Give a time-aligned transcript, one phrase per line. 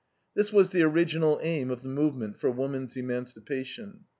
[0.33, 4.05] This was the original aim of the movement for woman's emancipation.